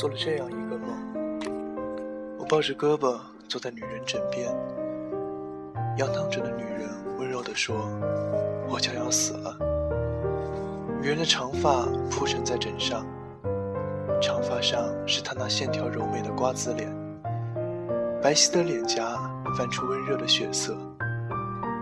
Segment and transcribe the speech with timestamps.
[0.00, 0.88] 做了这样一个梦：
[2.38, 4.48] 我抱着胳膊坐在女人枕边，
[5.98, 6.88] 仰躺着的女人
[7.18, 7.76] 温柔地说
[8.66, 9.54] ：“我将要死了。”
[11.02, 13.04] 女人的长发铺陈在枕上，
[14.22, 16.90] 长发上是她那线条柔美的瓜子脸，
[18.22, 19.18] 白皙的脸颊
[19.54, 20.74] 泛出温热的血色，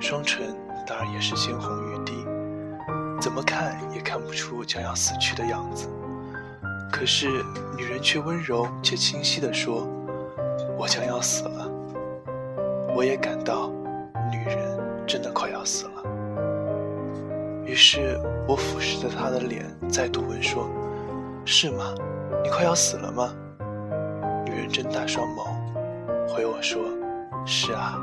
[0.00, 0.52] 双唇
[0.84, 2.26] 当然也是鲜红欲滴，
[3.20, 5.88] 怎么看也看不出将要死去的样子。
[6.90, 7.44] 可是
[7.76, 9.88] 女人却温柔且清晰地说
[10.76, 11.70] ：“我将要死了。”
[12.94, 13.70] 我也感到，
[14.30, 16.02] 女人真的快要死了。
[17.64, 20.68] 于是我俯视着她的脸，再度问说
[21.46, 21.94] ：“是吗？
[22.42, 23.32] 你快要死了吗？”
[24.44, 25.46] 女人睁大双眸，
[26.28, 26.82] 回我说
[27.46, 27.94] ：“是啊，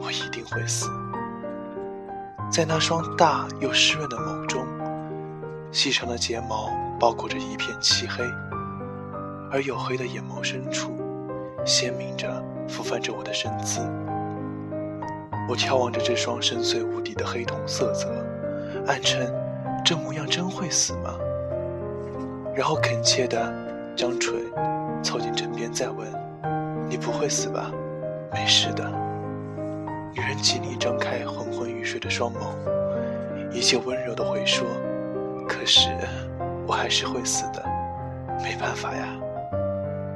[0.00, 0.88] 我一定会死。”
[2.50, 4.66] 在那双大又湿润的眸中，
[5.74, 8.22] 细长的睫毛包裹着一片漆黑，
[9.50, 10.96] 而黝黑的眼眸深处，
[11.64, 13.80] 鲜明着浮泛着我的身姿。
[15.48, 18.08] 我眺望着这双深邃无底的黑瞳色泽。
[18.86, 19.34] 暗沉，
[19.84, 21.18] 这模样真会死吗？
[22.54, 23.36] 然后恳切地
[23.96, 24.32] 将唇
[25.02, 26.06] 凑近枕边，再问
[26.88, 27.72] ：“你不会死吧？
[28.32, 28.88] 没事的。”
[30.14, 34.64] 女人极力张开昏昏欲睡的双眸，一切温柔地回说
[35.64, 35.88] ：“可是，
[36.66, 37.64] 我还是会死的，
[38.42, 39.08] 没办法呀。”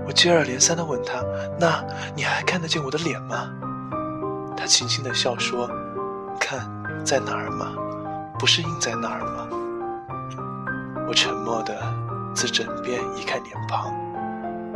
[0.06, 1.24] 我接二连三地问她
[1.58, 1.82] ：“那
[2.14, 3.50] 你还看得见我的脸吗？”
[4.54, 5.66] 她轻轻地笑说
[6.38, 6.68] ：“看
[7.02, 7.72] 在哪儿吗？”
[8.38, 9.48] 不是印在哪儿吗？
[11.08, 11.74] 我沉默地
[12.34, 13.90] 自枕边移开脸庞，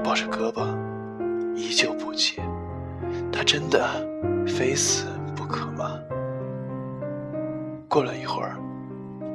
[0.02, 0.66] 抱着胳膊，
[1.54, 2.42] 依旧不解：
[3.30, 3.86] 他真的
[4.46, 5.04] 非死
[5.36, 5.98] 不可吗？
[7.90, 8.56] 过了一会儿，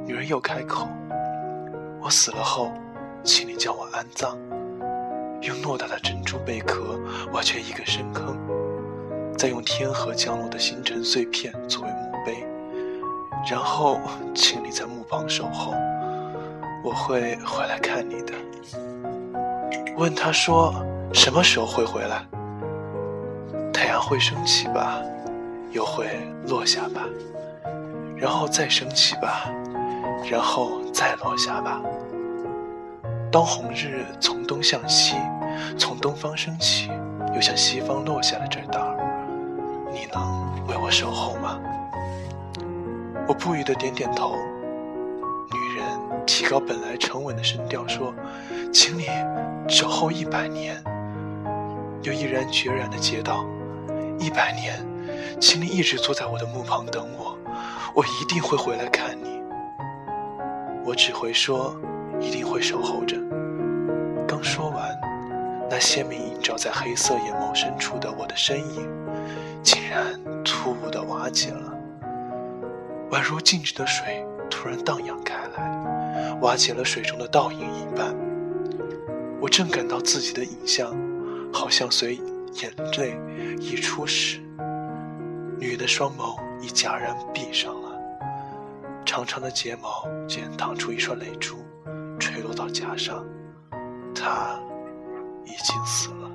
[0.04, 0.88] 女人又开口
[2.00, 2.72] ：“我死了后，
[3.22, 4.36] 请你将我安葬，
[5.42, 6.98] 用偌大的珍珠贝壳
[7.32, 8.36] 挖掘一个深坑，
[9.36, 12.46] 再用天河降落的星辰碎片作为墓碑。”
[13.48, 14.00] 然后，
[14.34, 15.72] 请你在墓旁守候，
[16.84, 18.34] 我会回来看你的。
[19.96, 20.74] 问他说
[21.14, 22.26] ：“什么时候会回来？”
[23.72, 25.00] 太阳会升起吧，
[25.70, 26.06] 又会
[26.46, 27.02] 落下吧，
[28.16, 29.48] 然后再升起吧，
[30.30, 31.80] 然后再落下吧。
[33.30, 35.16] 当红日从东向西，
[35.76, 36.90] 从东方升起，
[37.34, 38.96] 又向西方落下了这道，
[39.92, 41.58] 你能为我守候吗？
[43.26, 44.34] 我不语的点点头。
[45.52, 45.86] 女人
[46.26, 48.14] 提高本来沉稳的声调说
[48.72, 49.06] ：“请你
[49.68, 50.82] 守候一百年。”
[52.02, 53.44] 又毅然决然的接道
[54.18, 54.82] ：“一百年，
[55.38, 57.36] 请你一直坐在我的墓旁等我，
[57.94, 59.27] 我一定会回来看你。”
[60.88, 61.78] 我只会说
[62.18, 63.14] ：“一定会守候着。”
[64.26, 64.88] 刚说完，
[65.68, 68.88] 那鲜明映照在黑色眼眸深处的我的身影，
[69.62, 71.74] 竟然突兀的瓦解了。
[73.10, 78.16] 宛如静止的水突然荡漾开来，瓦解了水中的倒影一般。
[79.42, 80.96] 我正感到自己的影像，
[81.52, 82.14] 好像随
[82.62, 83.14] 眼泪
[83.60, 84.40] 溢出时，
[85.58, 87.87] 女的双眸已戛然闭上了，
[89.08, 91.64] 长长的睫毛竟然淌出一串泪珠，
[92.20, 93.24] 垂落到颊上。
[94.14, 94.60] 他
[95.46, 96.28] 已经死了。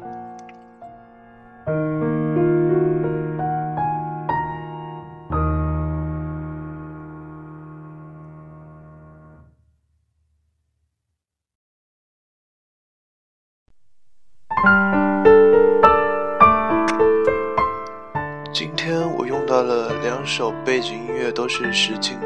[18.52, 22.20] 今天我用到了两首背景音乐，都是石井